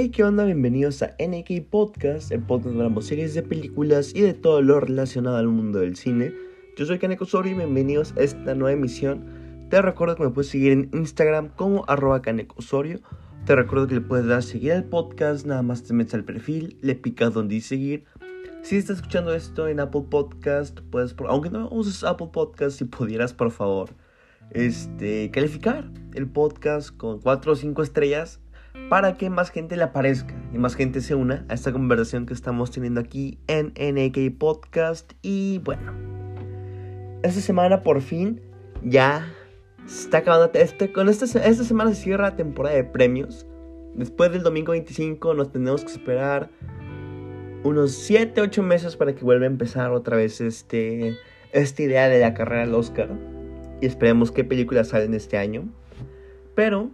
[0.00, 0.44] Hey, ¿qué onda?
[0.44, 4.78] Bienvenidos a NK Podcast, el podcast donde hablamos series de películas y de todo lo
[4.78, 6.32] relacionado al mundo del cine.
[6.76, 9.66] Yo soy Kaneko Sori y bienvenidos a esta nueva emisión.
[9.70, 12.22] Te recuerdo que me puedes seguir en Instagram como arroba
[12.54, 13.00] Osorio.
[13.44, 16.78] Te recuerdo que le puedes dar seguir al podcast, nada más te metes al perfil,
[16.80, 18.04] le picas donde dice seguir.
[18.62, 23.32] Si estás escuchando esto en Apple Podcast, puedes, aunque no uses Apple Podcast, si pudieras,
[23.32, 23.90] por favor,
[24.52, 28.40] este, calificar el podcast con 4 o 5 estrellas
[28.88, 32.34] para que más gente le aparezca y más gente se una a esta conversación que
[32.34, 35.12] estamos teniendo aquí en NK Podcast.
[35.22, 35.92] Y bueno,
[37.22, 38.40] esta semana por fin
[38.82, 39.26] ya
[39.86, 40.50] está acabando.
[40.58, 43.46] Este, con esta, esta semana se cierra la temporada de premios.
[43.94, 46.50] Después del domingo 25 nos tenemos que esperar
[47.64, 51.16] unos 7, 8 meses para que vuelva a empezar otra vez este,
[51.52, 53.10] esta idea de la carrera al Oscar.
[53.80, 55.68] Y esperemos qué películas salen este año.
[56.54, 56.90] Pero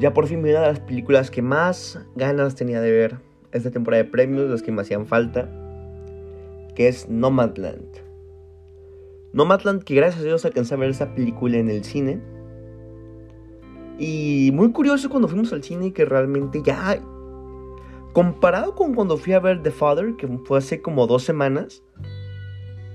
[0.00, 3.18] ya por fin vi una de las películas que más ganas tenía de ver
[3.52, 5.48] esta temporada de premios, las que me hacían falta,
[6.74, 7.86] que es Nomadland.
[9.34, 12.20] Nomadland, que gracias a Dios alcancé a ver esa película en el cine.
[13.98, 16.98] Y muy curioso cuando fuimos al cine que realmente ya...
[18.12, 21.84] Comparado con cuando fui a ver The Father, que fue hace como dos semanas,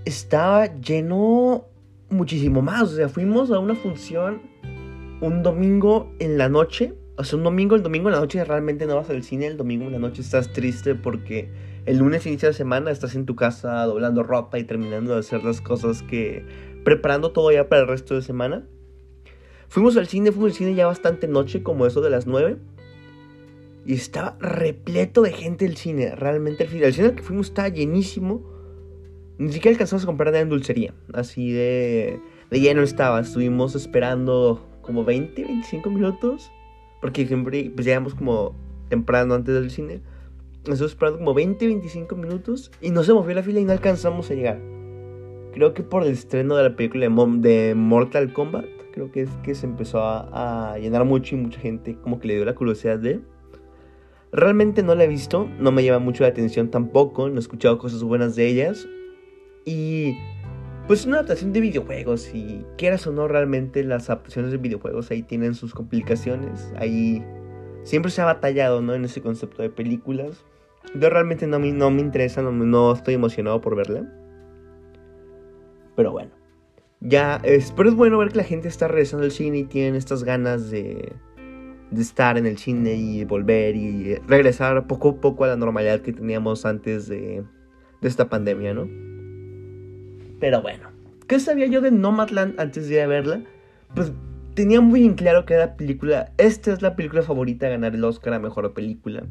[0.03, 1.67] estaba lleno
[2.09, 2.84] muchísimo más.
[2.84, 4.42] O sea, fuimos a una función
[5.26, 6.94] un domingo en la noche.
[7.18, 9.58] O sea, un domingo, el domingo en la noche realmente no vas al cine, el
[9.58, 11.50] domingo en la noche estás triste porque
[11.86, 15.44] el lunes inicia la semana, estás en tu casa doblando ropa y terminando de hacer
[15.44, 16.46] las cosas que...
[16.84, 18.68] preparando todo ya para el resto de semana.
[19.68, 22.58] Fuimos al cine, fuimos al cine ya bastante noche, como eso de las 9.
[23.86, 26.86] Y estaba repleto de gente el cine, realmente el cine.
[26.86, 28.44] El cine al que fuimos estaba llenísimo.
[29.38, 30.94] Ni siquiera alcanzamos a comprar nada en dulcería.
[31.14, 32.20] Así de,
[32.52, 33.22] de lleno estaba.
[33.22, 36.52] Estuvimos esperando como 20, 25 minutos.
[37.02, 38.56] Porque siempre pues, llegamos como
[38.90, 40.01] temprano antes del cine.
[40.57, 42.72] Estuvimos esperando como 20, 25 minutos.
[42.81, 44.59] Y no se movió la fila y no alcanzamos a llegar.
[45.53, 48.66] Creo que por el estreno de la película de, Mortal Kombat.
[48.94, 52.29] Creo que es que se empezó a, a, llenar mucho y mucha gente como que
[52.29, 53.19] le dio la curiosidad de...
[54.31, 57.78] Realmente no la he visto, no me llama mucho la atención tampoco, no he escuchado
[57.78, 58.88] cosas buenas de ellas.
[59.66, 60.16] Y
[60.88, 65.09] pues es una adaptación de videojuegos y quieras o no realmente las adaptaciones de videojuegos
[65.09, 67.25] ahí tienen sus complicaciones, ahí
[67.84, 68.94] siempre se ha batallado, ¿no?
[68.94, 70.45] En ese concepto de películas.
[70.94, 74.12] Yo realmente no, no me interesa, no, no estoy emocionado por verla.
[75.95, 76.31] Pero bueno,
[77.00, 79.95] ya, es, pero es bueno ver que la gente está regresando al cine y tienen
[79.95, 81.13] estas ganas de,
[81.90, 86.01] de estar en el cine y volver y regresar poco a poco a la normalidad
[86.01, 87.44] que teníamos antes de,
[88.01, 89.15] de esta pandemia, ¿no?
[90.40, 90.90] Pero bueno,
[91.28, 93.41] ¿qué sabía yo de Nomadland antes de ir a verla?
[93.94, 94.12] Pues
[94.56, 96.31] tenía muy en claro que era película.
[96.38, 99.24] Esta es la película favorita a ganar el Oscar a mejor película.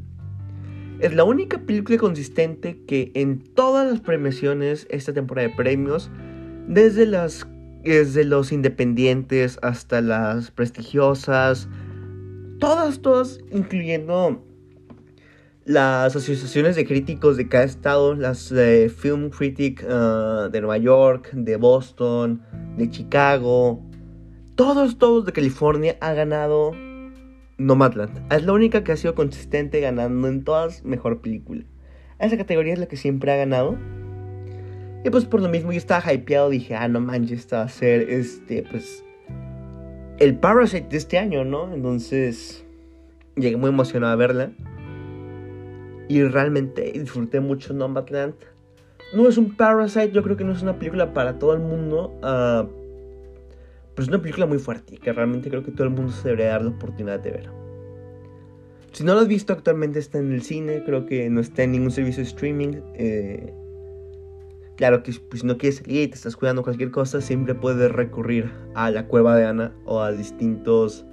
[0.99, 6.09] Es la única película consistente que en todas las premiaciones, esta temporada de premios,
[6.67, 7.45] desde las
[7.85, 11.69] desde los independientes hasta las prestigiosas,
[12.59, 14.43] todas, todas, incluyendo
[15.65, 21.31] las asociaciones de críticos de cada estado, las de Film Critic uh, de Nueva York,
[21.33, 22.43] de Boston,
[22.77, 23.83] de Chicago,
[24.53, 26.71] todos, todos de California ha ganado
[27.57, 28.31] Nomadland.
[28.31, 31.63] Es la única que ha sido consistente ganando en todas mejor película.
[32.19, 33.75] Esa categoría es la que siempre ha ganado.
[35.03, 37.69] Y pues por lo mismo yo estaba hypeado, dije, ah, no manches, esta va a
[37.69, 39.03] ser este, pues,
[40.19, 41.73] el Parasite de este año, ¿no?
[41.73, 42.65] Entonces,
[43.35, 44.51] llegué muy emocionado a verla.
[46.07, 48.35] Y realmente disfruté mucho Nomadland.
[49.13, 52.13] No es un Parasite, yo creo que no es una película para todo el mundo.
[52.21, 52.85] Uh,
[53.95, 56.51] pero es una película muy fuerte que realmente creo que todo el mundo se debería
[56.51, 57.49] dar la oportunidad de ver.
[58.91, 61.71] Si no lo has visto actualmente está en el cine, creo que no está en
[61.73, 62.81] ningún servicio de streaming.
[62.93, 63.53] Eh,
[64.75, 67.91] claro que pues, si no quieres salir y te estás cuidando cualquier cosa, siempre puedes
[67.91, 71.05] recurrir a la cueva de Ana o a distintos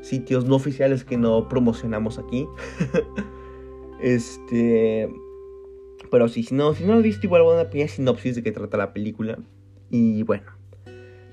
[0.00, 2.46] sitios no oficiales que no promocionamos aquí.
[4.02, 5.08] Este.
[6.10, 8.42] Pero sí, si no, si no lo viste, igual voy a una pequeña sinopsis de
[8.42, 9.38] qué trata la película.
[9.90, 10.44] Y bueno.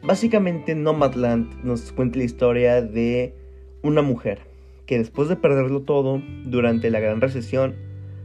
[0.02, 3.36] Básicamente, Nomadland nos cuenta la historia de
[3.84, 4.50] una mujer
[4.90, 7.76] que después de perderlo todo durante la gran recesión,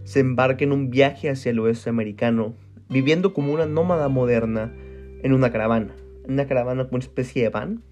[0.05, 2.55] se embarca en un viaje hacia el oeste americano,
[2.88, 4.75] viviendo como una nómada moderna
[5.23, 5.94] en una caravana,
[6.26, 7.82] una caravana como una especie de van.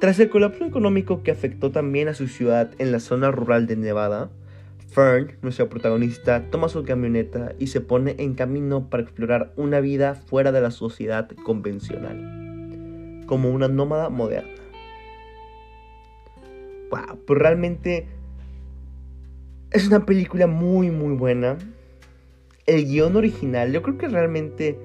[0.00, 3.76] Tras el colapso económico que afectó también a su ciudad en la zona rural de
[3.76, 4.30] Nevada,
[4.94, 10.14] Fern, nuestra protagonista, toma su camioneta y se pone en camino para explorar una vida
[10.14, 14.62] fuera de la sociedad convencional, como una nómada moderna.
[16.90, 18.06] Wow, pues realmente
[19.72, 21.58] Es una película muy, muy buena.
[22.64, 24.78] El guion original, yo creo que realmente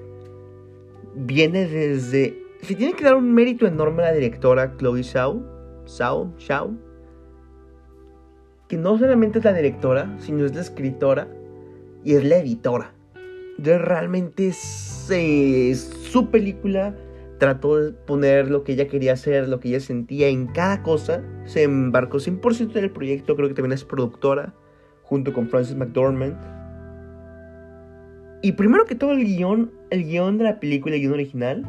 [1.14, 2.36] viene desde...
[2.62, 5.40] Si tiene que dar un mérito enorme a la directora Chloe Zhao,
[5.86, 6.89] Zhao, Zhao,
[8.70, 11.26] que no solamente es la directora, sino es la escritora
[12.04, 12.94] y es la editora.
[13.58, 16.96] Realmente es, su película
[17.38, 21.20] trató de poner lo que ella quería hacer, lo que ella sentía en cada cosa.
[21.46, 24.54] Se embarcó 100% en el proyecto, creo que también es productora,
[25.02, 26.36] junto con Francis McDormand.
[28.40, 31.66] Y primero que todo el guion, el guion de la película, el guion original,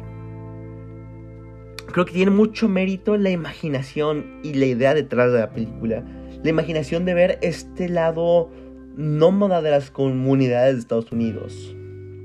[1.92, 6.04] creo que tiene mucho mérito la imaginación y la idea detrás de la película.
[6.42, 8.50] La imaginación de ver este lado
[8.96, 11.74] nómada de las comunidades de Estados Unidos.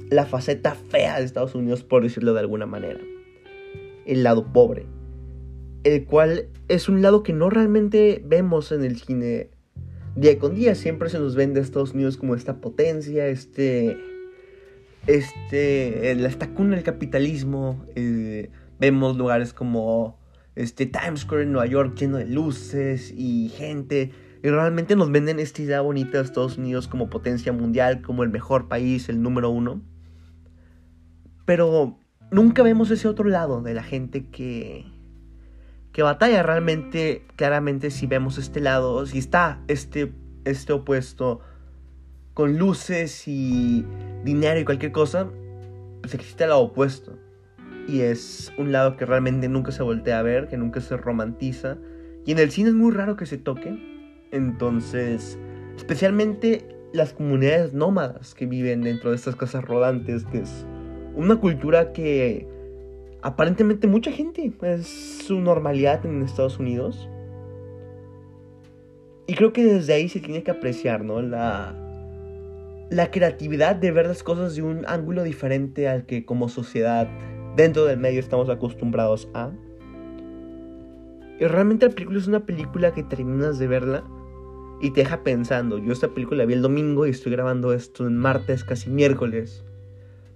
[0.10, 3.00] La faceta fea de Estados Unidos, por decirlo de alguna manera.
[4.06, 4.88] El lado pobre.
[5.84, 9.52] El cual es un lado que no realmente vemos en el cine
[10.16, 10.74] día con día.
[10.74, 13.98] Siempre se nos vende a Estados Unidos como esta potencia, este.
[15.06, 16.12] Este.
[16.26, 17.86] Esta cuna del capitalismo.
[17.96, 18.50] Eh,
[18.80, 20.18] vemos lugares como.
[20.58, 24.12] Este Times Square en Nueva York lleno de luces y gente
[24.44, 28.30] y realmente nos venden esta idea bonita de Estados Unidos como potencia mundial, como el
[28.30, 29.82] mejor país, el número uno.
[31.46, 32.00] Pero
[32.32, 34.86] nunca vemos ese otro lado de la gente que,
[35.92, 40.14] que batalla realmente, claramente si vemos este lado, si está este,
[40.46, 41.42] este opuesto
[42.34, 43.86] con luces y
[44.24, 45.30] dinero y cualquier cosa,
[46.02, 47.18] pues existe el lado opuesto.
[47.88, 51.78] Y es un lado que realmente nunca se voltea a ver, que nunca se romantiza.
[52.26, 53.78] Y en el cine es muy raro que se toque.
[54.32, 55.40] Entonces,
[55.78, 60.66] especialmente las comunidades nómadas que viven dentro de estas casas rodantes, que es
[61.16, 62.48] una cultura que
[63.22, 64.88] aparentemente mucha gente es
[65.26, 67.10] su normalidad en Estados Unidos.
[69.28, 71.22] Y creo que desde ahí se tiene que apreciar, ¿no?
[71.22, 71.76] La,
[72.90, 77.10] la creatividad de ver las cosas de un ángulo diferente al que como sociedad
[77.58, 79.52] dentro del medio estamos acostumbrados a.
[81.40, 84.04] Y realmente la película es una película que terminas de verla
[84.80, 85.80] y te deja pensando.
[85.80, 89.66] Yo esta película la vi el domingo y estoy grabando esto en martes, casi miércoles.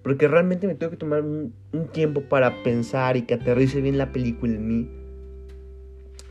[0.04, 1.54] Porque realmente me tengo que tomar un,
[1.94, 4.90] tiempo para pensar y que aterrice bien la película en mí.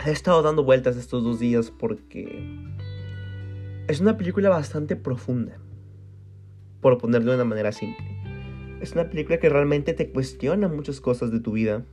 [0.04, 2.44] He estado dando vueltas estos dos días porque
[3.86, 5.58] es una película bastante profunda.
[6.80, 8.19] Por ponerlo de una manera simple.
[8.80, 11.84] Es una película que realmente te cuestiona muchas cosas de tu vida.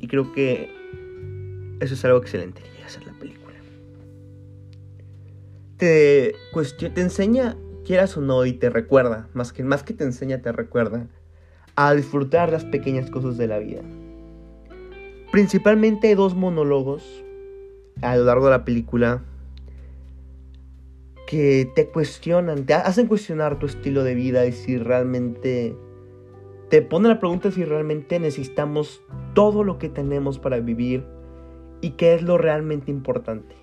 [0.00, 0.70] Y creo que
[1.80, 3.38] eso es algo excelente que hacer la película
[5.78, 6.34] te,
[6.94, 7.56] te enseña,
[7.86, 11.06] quieras o no, y te recuerda, más que, más que te enseña, te recuerda
[11.76, 13.82] a disfrutar las pequeñas cosas de la vida.
[15.30, 17.24] Principalmente hay dos monólogos
[18.02, 19.22] a lo largo de la película
[21.28, 25.76] que te cuestionan, te hacen cuestionar tu estilo de vida y si realmente
[26.70, 29.02] te ponen la pregunta si realmente necesitamos
[29.34, 31.04] todo lo que tenemos para vivir
[31.80, 33.56] y qué es lo realmente importante.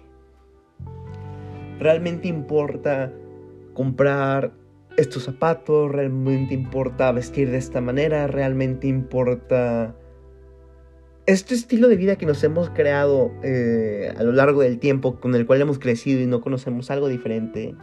[1.80, 3.13] ¿Realmente importa
[3.74, 4.54] comprar
[4.98, 5.92] estos zapatos?
[5.92, 8.28] ¿Realmente importa vestir de esta manera?
[8.28, 9.96] ¿Realmente importa
[11.27, 15.36] este estilo de vida que nos hemos creado eh, a lo largo del tiempo, con
[15.36, 17.75] el cual hemos crecido y no conocemos algo diferente?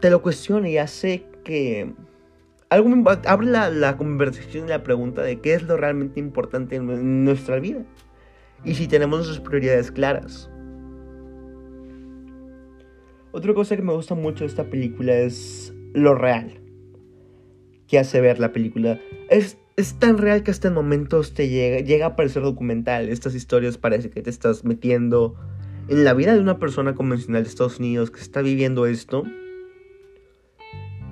[0.00, 1.92] Te lo cuestiona y hace que
[2.74, 2.90] algo
[3.26, 7.58] abre la, la, conversación y la pregunta de qué es lo realmente importante en nuestra
[7.58, 7.84] vida
[8.64, 10.50] y si tenemos nuestras prioridades claras.
[13.32, 16.60] Otra cosa que me gusta mucho de esta película es lo real
[17.88, 19.00] que hace ver la película.
[19.28, 23.08] Es, es tan real que hasta en momentos te llega, llega a parecer documental.
[23.08, 25.34] Estas historias parece que te estás metiendo
[25.88, 29.24] en la vida de una persona convencional de Estados Unidos que está viviendo esto.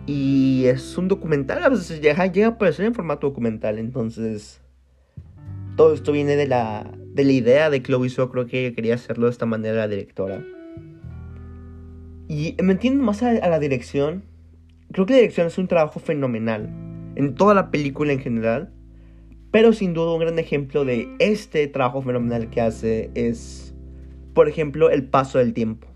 [0.06, 3.78] Y es un documental, a veces llega, llega a parecer en formato documental.
[3.78, 4.60] Entonces,
[5.76, 9.26] todo esto viene de la, de la idea de Chloe So, creo que quería hacerlo
[9.26, 10.44] de esta manera la directora.
[12.28, 14.24] Y me entiendo más a, la dirección.
[14.90, 16.70] Creo que la dirección es un trabajo fenomenal.
[17.14, 18.72] En toda la película en general.
[19.50, 23.74] Pero sin duda un gran ejemplo de este trabajo fenomenal que hace es,
[24.32, 25.88] por ejemplo, el paso del tiempo.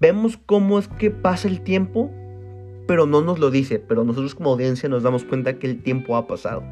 [0.00, 2.10] Vemos cómo es que pasa el tiempo,
[2.86, 3.78] pero no nos lo dice.
[3.78, 6.62] Pero nosotros como audiencia nos damos cuenta que el tiempo ha pasado.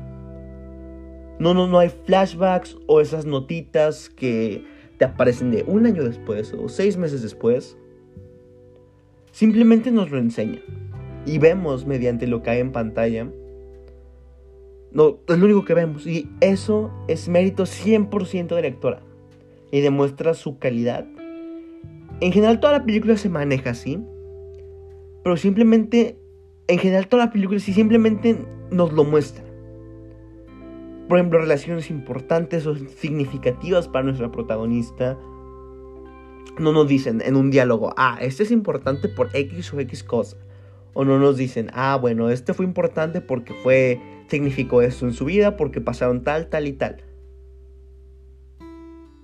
[1.39, 4.65] No, no, no hay flashbacks o esas notitas que
[4.99, 7.77] te aparecen de un año después o seis meses después.
[9.33, 10.61] Simplemente nos lo enseña.
[11.27, 13.29] Y vemos mediante lo que hay en pantalla.
[14.93, 16.07] No, es lo único que vemos.
[16.07, 19.01] Y eso es mérito 100% de la lectora.
[19.73, 21.05] Y demuestra su calidad
[22.21, 23.99] En general toda la película se maneja así.
[25.25, 26.19] Pero simplemente,
[26.69, 28.39] en general toda la película sí simplemente
[28.71, 29.43] nos lo muestra.
[31.09, 35.19] Por ejemplo, relaciones importantes o significativas para nuestra protagonista.
[36.59, 40.37] No nos dicen en un diálogo, ah, este es importante por X o X cosa.
[40.93, 45.25] O no nos dicen, ah, bueno, este fue importante porque fue, significó esto en su
[45.25, 47.03] vida, porque pasaron tal, tal y tal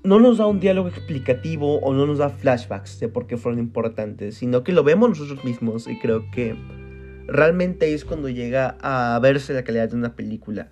[0.03, 3.59] no nos da un diálogo explicativo o no nos da flashbacks de por qué fueron
[3.59, 6.57] importantes, sino que lo vemos nosotros mismos y creo que
[7.27, 10.71] realmente es cuando llega a verse la calidad de una película.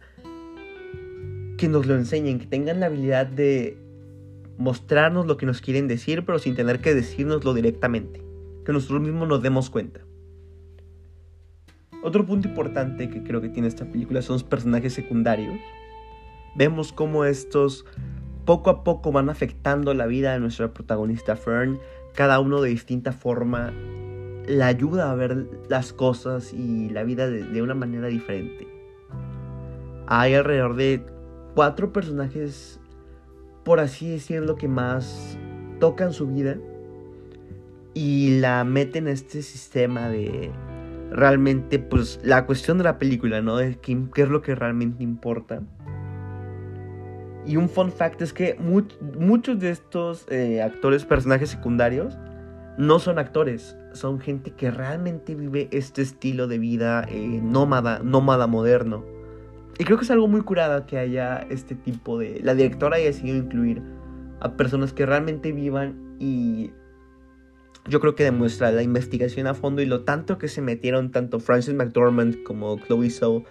[1.58, 3.76] Que nos lo enseñen, que tengan la habilidad de
[4.56, 8.22] mostrarnos lo que nos quieren decir, pero sin tener que decírnoslo directamente.
[8.64, 10.00] Que nosotros mismos nos demos cuenta.
[12.02, 15.58] Otro punto importante que creo que tiene esta película son los personajes secundarios.
[16.54, 17.84] Vemos cómo estos
[18.48, 21.78] poco a poco van afectando la vida de nuestra protagonista Fern,
[22.14, 23.74] cada uno de distinta forma,
[24.46, 28.66] la ayuda a ver las cosas y la vida de, una manera diferente.
[30.06, 31.04] Hay alrededor de
[31.54, 32.80] cuatro personajes,
[33.66, 35.38] por así decirlo, que más
[35.78, 36.56] tocan su vida
[37.92, 40.52] y la meten en este sistema de
[41.10, 43.58] realmente, pues, la cuestión de la película, ¿no?
[43.58, 45.60] De qué es lo que realmente importa.
[47.48, 52.18] Y un fun fact es que muchos de estos eh, actores, personajes secundarios,
[52.76, 58.46] no son actores, son gente que realmente vive este estilo de vida eh, nómada, nómada
[58.46, 59.02] moderno.
[59.78, 62.38] Y creo que es algo muy curada que haya este tipo de...
[62.42, 63.82] La directora haya decidido incluir
[64.40, 66.72] a personas que realmente vivan y
[67.88, 71.40] yo creo que demuestra la investigación a fondo y lo tanto que se metieron tanto
[71.40, 73.44] Francis McDormand como Chloe Zhao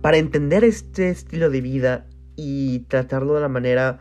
[0.00, 2.06] para entender este estilo de vida
[2.44, 4.00] y tratarlo de la manera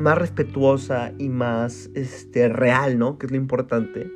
[0.00, 3.18] más respetuosa y más este, real, ¿no?
[3.18, 4.08] Que es lo importante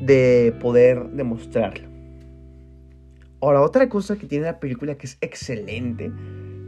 [0.00, 1.88] de poder demostrarlo.
[3.40, 6.10] Ahora, otra cosa que tiene la película que es excelente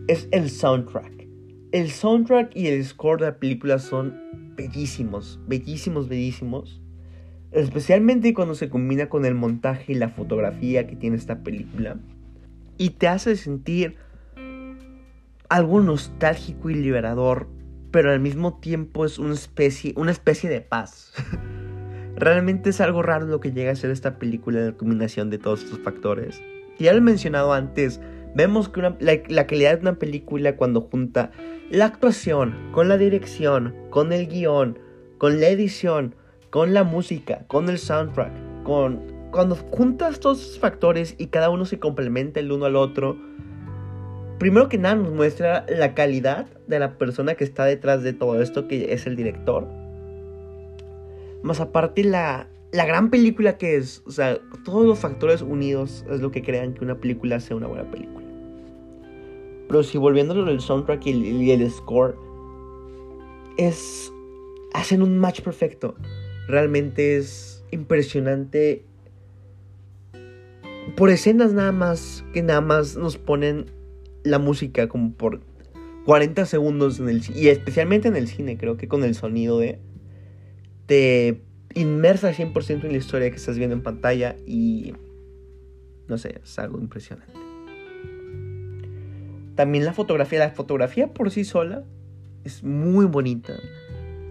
[0.07, 1.27] es el soundtrack.
[1.73, 4.15] El soundtrack y el score de la película son
[4.55, 6.81] bellísimos, bellísimos, bellísimos.
[7.51, 11.99] Especialmente cuando se combina con el montaje y la fotografía que tiene esta película.
[12.77, 13.97] Y te hace sentir
[15.49, 17.49] algo nostálgico y liberador,
[17.91, 21.13] pero al mismo tiempo es una especie, una especie de paz.
[22.17, 25.63] Realmente es algo raro lo que llega a ser esta película, la combinación de todos
[25.63, 26.43] estos factores.
[26.79, 28.01] Ya lo he mencionado antes,
[28.35, 31.31] vemos que la, calidad de una película cuando junta
[31.71, 34.79] la actuación, con la dirección, con el guion,
[35.19, 36.15] con la edición,
[36.51, 38.33] con la música, con el soundtrack,
[38.65, 43.19] con cuando juntas todos esos factores y cada uno se complementa el uno al otro,
[44.39, 48.41] primero que nada nos muestra la calidad de la persona que está detrás de todo
[48.41, 49.67] esto, que es el director.
[51.43, 56.21] Más aparte la, la gran película que es, o sea, todos los factores unidos es
[56.21, 58.27] lo que crean que una película sea una buena película.
[59.69, 62.17] Pero si volviéndolo del soundtrack y el, y el score,
[63.57, 64.13] es,
[64.73, 65.95] hacen un match perfecto.
[66.49, 68.85] Realmente es impresionante
[70.97, 73.67] por escenas nada más que nada más nos ponen
[74.25, 75.41] la música como por
[76.05, 79.79] 40 segundos en el y especialmente en el cine, creo que con el sonido de
[80.87, 81.43] te
[81.75, 84.95] inmersa 100% en la historia que estás viendo en pantalla y
[86.09, 87.33] no sé, es algo impresionante.
[89.55, 91.85] También la fotografía, la fotografía por sí sola
[92.45, 93.55] es muy bonita.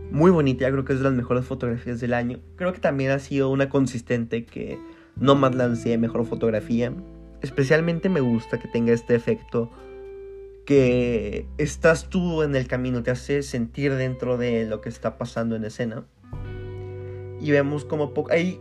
[0.10, 2.40] Muy bonita, creo que es de las mejores fotografías del año.
[2.56, 4.80] Creo que también ha sido una consistente que
[5.18, 6.94] Nomadland sea mejor fotografía.
[7.42, 9.72] Especialmente me gusta que tenga este efecto
[10.66, 15.56] que estás tú en el camino, te hace sentir dentro de lo que está pasando
[15.56, 16.06] en escena.
[17.40, 18.60] Y vemos como ahí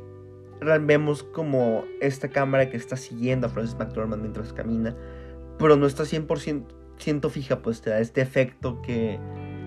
[0.61, 4.97] vemos como esta cámara que está siguiendo a Francis McDormand mientras camina,
[5.59, 9.18] pero no está 100% fija, pues te da este efecto que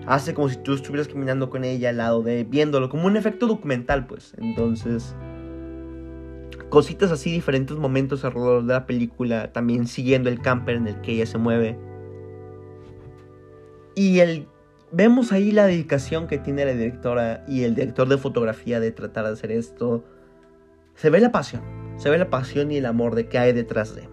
[0.06, 3.46] hace como si tú estuvieras caminando con ella al lado de viéndolo, como un efecto
[3.46, 4.34] documental, pues.
[4.38, 5.14] Entonces,
[6.70, 11.12] cositas así, diferentes momentos alrededor de la película, también siguiendo el camper en el que
[11.12, 11.78] ella se mueve.
[13.94, 14.46] Y el,
[14.92, 19.26] vemos ahí la dedicación que tiene la directora y el director de fotografía de tratar
[19.26, 20.04] de hacer esto.
[20.94, 21.62] Se ve la pasión,
[21.98, 24.08] se ve la pasión y el amor de que hay detrás de.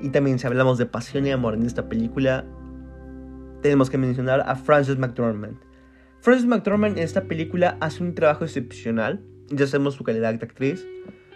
[0.00, 2.44] Y también si hablamos de pasión y amor en esta película,
[3.60, 5.58] tenemos que mencionar a Frances McDormand.
[6.20, 10.86] Frances McDormand en esta película hace un trabajo excepcional ya sabemos su calidad de actriz.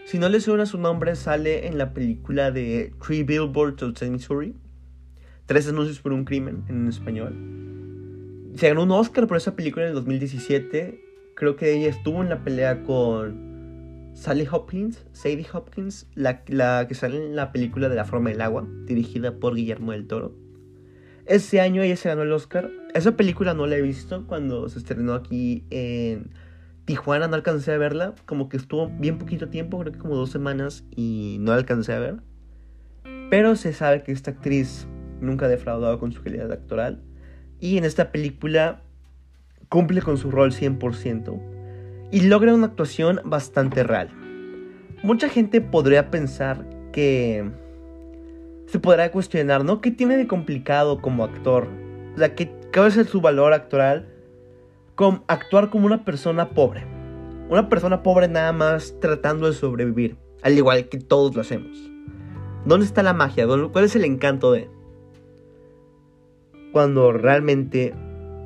[0.05, 4.55] Si no le suena su nombre, sale en la película de Three Billboards Outside Missouri.
[5.47, 7.35] Tres anuncios por un crimen en español.
[8.55, 11.01] se ganó un Oscar por esa película en el 2017.
[11.35, 16.95] Creo que ella estuvo en la pelea con Sally Hopkins, Sadie Hopkins, la, la que
[16.95, 20.35] sale en la película de La forma del agua, dirigida por Guillermo del Toro.
[21.27, 22.71] Ese año ella se ganó el Oscar.
[22.95, 26.31] Esa película no la he visto cuando se estrenó aquí en
[26.87, 28.15] Tijuana, no alcancé a verla.
[28.25, 31.93] Como que estuvo bien poquito tiempo, creo que como dos semanas, y no la alcancé
[31.93, 32.17] a ver.
[33.29, 34.87] Pero se sabe que esta actriz
[35.21, 37.03] nunca ha defraudado con su calidad actoral.
[37.61, 38.83] Y en esta película
[39.69, 41.39] cumple con su rol 100%.
[42.13, 44.09] Y logra una actuación bastante real.
[45.03, 47.51] Mucha gente podría pensar que
[48.67, 49.81] se podrá cuestionar, ¿no?
[49.81, 51.69] ¿Qué tiene de complicado como actor?
[52.15, 54.07] O sea, ¿qué, a ser su valor actoral?
[55.27, 56.87] Actuar como una persona pobre.
[57.51, 60.17] Una persona pobre nada más tratando de sobrevivir.
[60.43, 61.91] Al igual que todos lo hacemos.
[62.65, 63.47] ¿Dónde está la magia?
[63.47, 64.71] ¿Cuál es el encanto de?
[66.73, 67.95] Cuando realmente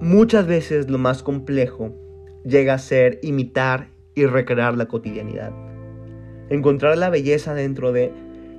[0.00, 1.94] muchas veces lo más complejo
[2.44, 5.52] llega a ser imitar y recrear la cotidianidad.
[6.48, 8.12] Encontrar la belleza dentro de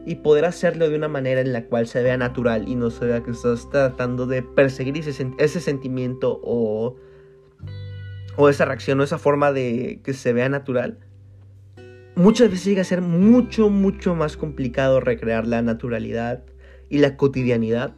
[0.06, 3.06] y poder hacerlo de una manera en la cual se vea natural y no se
[3.06, 6.96] vea que estás tratando de perseguir ese, ese sentimiento o,
[8.36, 11.00] o esa reacción o esa forma de que se vea natural.
[12.16, 16.44] Muchas veces llega a ser mucho, mucho más complicado recrear la naturalidad
[16.90, 17.96] y la cotidianidad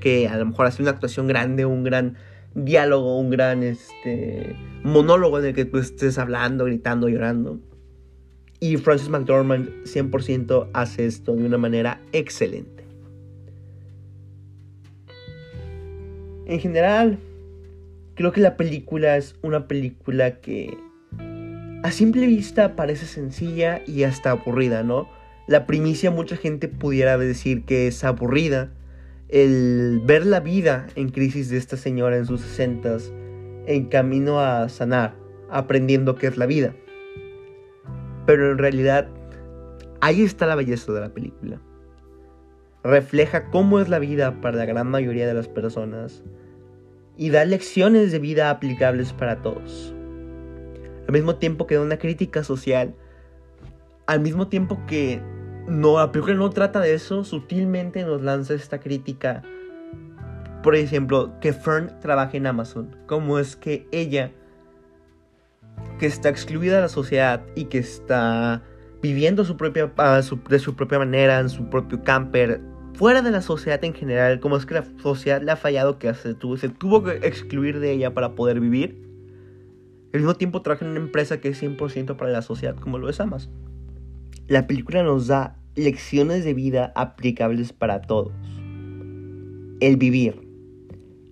[0.00, 2.16] que a lo mejor hacer una actuación grande, un gran
[2.54, 7.60] diálogo, un gran este, monólogo en el que tú estés hablando, gritando, llorando.
[8.60, 12.84] Y Francis McDormand 100% hace esto de una manera excelente.
[16.46, 17.18] En general,
[18.14, 20.76] creo que la película es una película que
[21.82, 25.08] a simple vista parece sencilla y hasta aburrida, ¿no?
[25.48, 28.70] La primicia mucha gente pudiera decir que es aburrida.
[29.28, 33.12] El ver la vida en crisis de esta señora en sus sesentas
[33.66, 35.14] en camino a sanar,
[35.50, 36.74] aprendiendo qué es la vida.
[38.26, 39.08] Pero en realidad,
[40.00, 41.60] ahí está la belleza de la película.
[42.84, 46.22] Refleja cómo es la vida para la gran mayoría de las personas
[47.16, 49.94] y da lecciones de vida aplicables para todos.
[51.06, 52.94] Al mismo tiempo que da una crítica social,
[54.06, 55.20] al mismo tiempo que
[55.66, 59.42] no, la película no trata de eso, sutilmente nos lanza esta crítica.
[60.62, 62.96] Por ejemplo, que Fern trabaje en Amazon.
[63.06, 64.30] Cómo es que ella
[65.98, 68.62] que está excluida de la sociedad y que está
[69.00, 69.92] viviendo su propia,
[70.48, 72.60] de su propia manera, en su propio camper,
[72.94, 76.12] fuera de la sociedad en general, como es que la sociedad le ha fallado, que
[76.14, 79.02] se tuvo, que excluir de ella para poder vivir.
[80.12, 83.08] Al mismo tiempo trabaja en una empresa que es 100% para la sociedad, como lo
[83.08, 83.52] es Amazon.
[84.46, 88.32] La película nos da lecciones de vida aplicables para todos.
[89.80, 90.48] El vivir.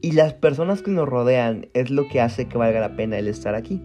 [0.00, 3.28] Y las personas que nos rodean es lo que hace que valga la pena el
[3.28, 3.82] estar aquí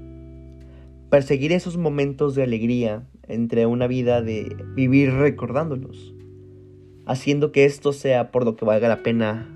[1.10, 6.15] perseguir esos momentos de alegría entre una vida de vivir recordándolos,
[7.06, 9.48] haciendo que esto sea por lo que valga la pena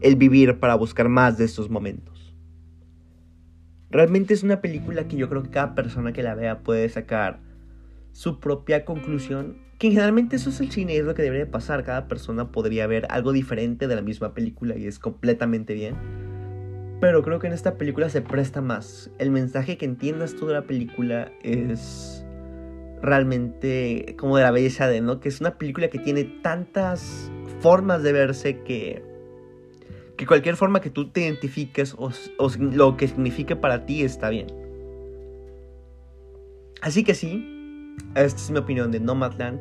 [0.00, 2.34] el vivir para buscar más de estos momentos.
[3.90, 7.40] Realmente es una película que yo creo que cada persona que la vea puede sacar
[8.12, 12.08] su propia conclusión, que generalmente eso es el cine, es lo que debería pasar, cada
[12.08, 15.94] persona podría ver algo diferente de la misma película y es completamente bien
[17.00, 19.10] pero creo que en esta película se presta más.
[19.18, 22.25] El mensaje que entiendas toda la película es
[23.02, 25.20] realmente como de la belleza de, ¿no?
[25.20, 27.30] Que es una película que tiene tantas
[27.60, 29.02] formas de verse que
[30.16, 32.10] que cualquier forma que tú te identifiques o,
[32.58, 34.46] lo que signifique para ti está bien.
[36.80, 39.60] Así que sí, esta es mi opinión de Nomadland.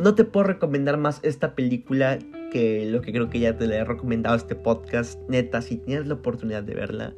[0.00, 2.18] No te puedo recomendar más esta película
[2.52, 5.20] que lo que creo que ya te le he recomendado este podcast.
[5.28, 7.14] Neta, si tienes la oportunidad de verla,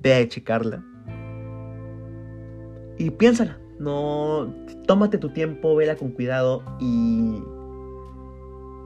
[0.00, 0.84] ve a checarla.
[2.98, 3.61] Y piénsala.
[3.82, 4.54] No.
[4.86, 7.42] Tómate tu tiempo, vela con cuidado y.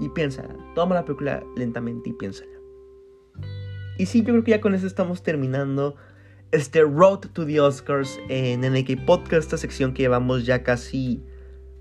[0.01, 0.57] Y piénsala.
[0.75, 2.51] Toma la película lentamente y piénsala.
[3.99, 5.97] Y sí, yo creo que ya con eso estamos terminando
[6.51, 11.23] este Road to the Oscars en NK Podcast, esta sección que llevamos ya casi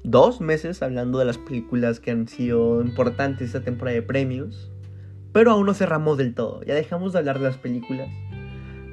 [0.03, 4.71] dos meses hablando de las películas que han sido importantes esta temporada de premios.
[5.31, 6.63] Pero aún no cerramos del todo.
[6.63, 8.09] Ya dejamos de hablar de las películas.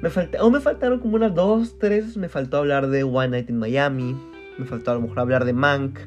[0.03, 2.17] Me falta, aún me faltaron como unas dos, tres.
[2.17, 4.17] Me faltó hablar de One Night in Miami.
[4.57, 5.97] Me faltó a lo mejor hablar de Mank.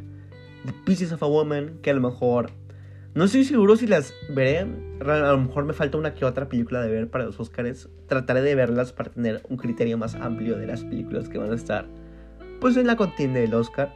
[0.66, 1.78] The Pieces of a Woman.
[1.80, 2.50] Que a lo mejor.
[3.14, 4.66] No estoy seguro si las veré.
[5.00, 7.88] A lo mejor me falta una que otra película de ver para los Oscars.
[8.06, 11.54] Trataré de verlas para tener un criterio más amplio de las películas que van a
[11.54, 11.86] estar.
[12.60, 13.94] Pues en la contienda del Oscar.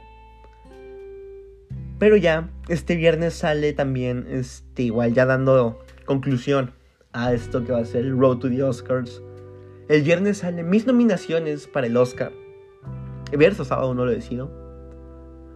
[1.99, 6.71] Pero ya, este viernes sale también, este, igual ya dando conclusión
[7.13, 9.21] a esto que va a ser el Road to the Oscars.
[9.91, 12.31] El viernes salen mis nominaciones para el Oscar.
[13.33, 14.49] El viernes o sábado no lo decido.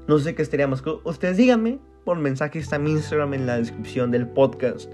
[0.08, 1.00] No sé qué estaría más cool.
[1.04, 4.92] Ustedes díganme por mensaje, está mi Instagram en la descripción del podcast.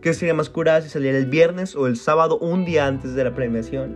[0.00, 3.22] ¿Qué sería más curada si saliera el viernes o el sábado, un día antes de
[3.22, 3.94] la premiación?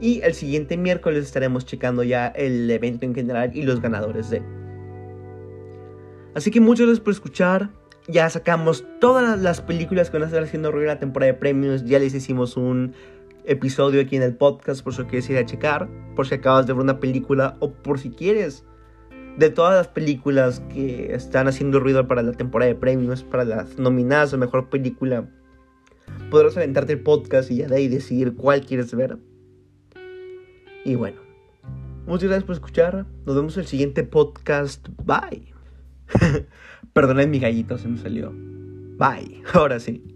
[0.00, 4.40] Y el siguiente miércoles estaremos checando ya el evento en general y los ganadores de.
[6.36, 7.70] Así que muchas gracias por escuchar.
[8.06, 11.84] Ya sacamos todas las películas que van a estar haciendo en la temporada de premios.
[11.84, 12.94] Ya les hicimos un
[13.46, 15.88] episodio aquí en el podcast por si quieres ir a checar.
[16.14, 18.64] Por si acabas de ver una película o por si quieres
[19.36, 23.78] de todas las películas que están haciendo ruido para la temporada de premios, para las
[23.78, 25.28] nominadas a mejor película,
[26.30, 29.18] podrás aventarte el podcast y ya de ahí decidir cuál quieres ver.
[30.84, 31.20] Y bueno,
[32.06, 33.06] muchas gracias por escuchar.
[33.26, 34.88] Nos vemos en el siguiente podcast.
[35.04, 35.52] Bye.
[36.92, 38.32] Perdonad mi gallito, se me salió.
[38.32, 39.42] Bye.
[39.52, 40.15] Ahora sí.